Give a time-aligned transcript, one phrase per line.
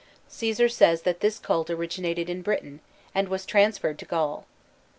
[0.31, 2.79] Cæsar says that this cult originated in Britain,
[3.13, 4.47] and was transferred to Gaul.